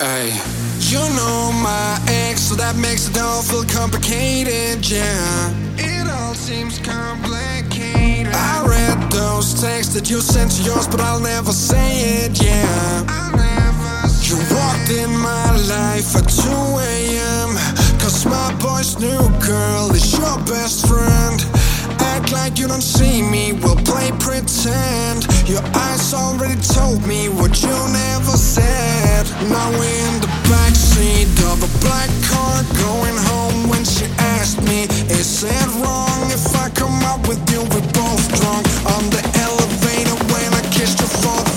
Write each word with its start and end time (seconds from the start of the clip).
Hey, 0.00 0.30
you 0.78 1.00
know 1.18 1.50
my 1.58 1.98
ex, 2.06 2.42
so 2.42 2.54
that 2.54 2.76
makes 2.76 3.08
it 3.08 3.18
all 3.18 3.42
feel 3.42 3.64
complicated, 3.64 4.88
yeah. 4.88 5.50
It 5.74 6.06
all 6.06 6.34
seems 6.34 6.78
complicated. 6.78 8.30
I 8.30 8.62
read 8.62 9.10
those 9.10 9.60
texts 9.60 9.94
that 9.94 10.08
you 10.08 10.20
sent 10.20 10.52
to 10.52 10.62
yours, 10.62 10.86
but 10.86 11.00
I'll 11.00 11.18
never 11.18 11.50
say 11.50 12.22
it, 12.22 12.40
yeah. 12.40 13.10
I'll 13.10 13.34
never 13.34 14.06
say 14.06 14.30
You 14.30 14.38
walked 14.54 14.90
in 14.94 15.10
my 15.18 15.50
life 15.66 16.14
at 16.14 16.30
2 16.30 16.46
a.m. 16.46 17.58
Cause 17.98 18.22
my 18.24 18.54
boy's 18.62 18.94
new 19.02 19.26
girl 19.42 19.90
is 19.90 20.14
your 20.14 20.38
best 20.46 20.86
friend. 20.86 21.42
Act 21.98 22.30
like 22.30 22.56
you 22.56 22.68
don't 22.68 22.86
see 22.86 23.20
me, 23.20 23.52
we'll 23.52 23.82
play 23.82 24.12
pretend. 24.22 25.26
Your 25.50 25.66
eyes 25.74 26.14
already 26.14 26.54
told 26.62 27.04
me 27.04 27.28
what 27.28 27.60
you 27.66 27.74
never 27.90 28.38
said. 28.38 28.67
Now 29.50 29.70
we're 29.70 29.98
in 30.08 30.20
the 30.20 30.32
backseat 30.48 31.28
of 31.52 31.62
a 31.62 31.70
black 31.80 32.10
car 32.30 32.62
going 32.84 33.16
home 33.30 33.68
when 33.68 33.84
she 33.84 34.06
asked 34.36 34.62
me, 34.62 34.84
Is 35.08 35.44
it 35.44 35.66
wrong 35.80 36.30
if 36.30 36.54
I 36.56 36.68
come 36.70 37.02
out 37.04 37.26
with 37.28 37.40
you? 37.50 37.60
We're 37.60 37.92
both 37.92 38.24
drunk 38.40 38.66
on 38.94 39.04
the 39.10 39.22
elevator 39.46 40.16
when 40.32 40.54
I 40.54 40.62
kissed 40.72 41.00
you 41.00 41.06
for 41.06 41.47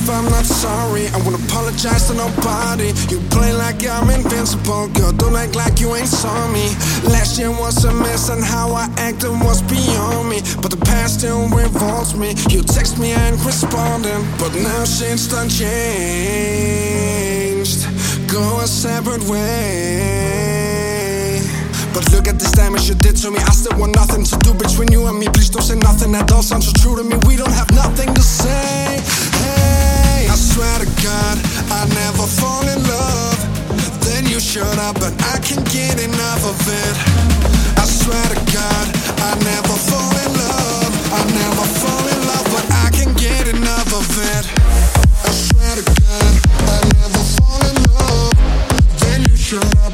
Off, 0.00 0.08
I'm 0.10 0.24
not 0.26 0.44
sorry. 0.46 1.08
I 1.08 1.16
won't 1.24 1.36
apologize 1.44 2.08
to 2.08 2.14
nobody. 2.14 2.92
You 3.08 3.20
play 3.30 3.52
like 3.52 3.86
I'm 3.86 4.08
invincible, 4.10 4.88
girl. 4.88 5.12
Don't 5.12 5.36
act 5.36 5.54
like 5.56 5.78
you 5.80 5.94
ain't 5.94 6.08
saw 6.08 6.48
me. 6.48 6.74
Last 7.04 7.38
year 7.38 7.50
was 7.50 7.84
a 7.84 7.92
mess, 7.92 8.30
and 8.30 8.42
how 8.42 8.72
I 8.72 8.88
acted 8.96 9.30
was 9.30 9.62
beyond 9.62 10.28
me. 10.30 10.40
But 10.62 10.70
the 10.70 10.78
past 10.78 11.18
still 11.20 11.48
revolts 11.48 12.14
me. 12.14 12.34
You 12.48 12.62
text 12.62 12.98
me, 12.98 13.12
I 13.14 13.28
ain't 13.28 13.44
responding. 13.44 14.24
But 14.38 14.54
now 14.54 14.84
shit's 14.84 15.28
done 15.28 15.48
changed. 15.48 15.70
Go 18.30 18.60
a 18.60 18.66
separate 18.66 19.24
way. 19.28 20.60
But 21.92 22.10
look 22.12 22.28
at 22.28 22.38
this 22.38 22.52
damage 22.52 22.88
you 22.88 22.94
did 22.94 23.16
to 23.16 23.30
me. 23.30 23.38
I 23.38 23.50
still 23.50 23.76
want 23.78 23.94
nothing 23.96 24.24
to 24.24 24.36
do 24.38 24.54
between 24.54 24.92
you 24.92 25.06
and 25.08 25.18
me. 25.18 25.26
Please 25.28 25.50
don't 25.50 25.62
say 25.62 25.76
nothing 25.76 26.12
that 26.12 26.30
all 26.32 26.42
sounds 26.42 26.66
so 26.66 26.72
true 26.80 26.96
to 26.96 27.02
me. 27.02 27.16
We 27.26 27.36
don't 27.36 27.52
have 27.52 27.70
nothing 27.72 28.14
to 28.14 28.22
say. 28.22 28.99
you 34.40 34.60
shut 34.60 34.78
up, 34.78 34.94
but 34.94 35.12
I 35.22 35.38
can't 35.40 35.64
get 35.70 36.00
enough 36.02 36.44
of 36.44 36.56
it. 36.68 36.96
I 37.76 37.84
swear 37.84 38.22
to 38.32 38.38
God, 38.52 38.86
I 39.20 39.34
never 39.44 39.76
fall 39.88 40.12
in 40.24 40.30
love. 40.38 40.92
I 41.12 41.20
never 41.40 41.64
fall 41.80 42.04
in 42.08 42.20
love, 42.26 42.46
but 42.54 42.66
I 42.84 42.90
can't 42.90 43.16
get 43.18 43.48
enough 43.48 43.92
of 43.92 44.06
it. 44.36 44.44
I 45.24 45.30
swear 45.30 45.76
to 45.76 45.84
God, 45.84 46.32
I 46.72 46.78
never 46.96 47.22
fall 47.36 47.60
in 47.70 47.76
love. 47.92 48.32
Then 49.00 49.22
you 49.28 49.36
shut 49.36 49.76
up. 49.78 49.89